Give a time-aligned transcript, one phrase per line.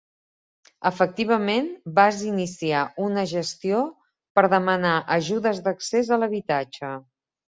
[0.89, 1.67] Efectivament
[1.99, 3.83] vas iniciar una gestió
[4.39, 6.93] per demanar ajudes d'accés a l'habitatge.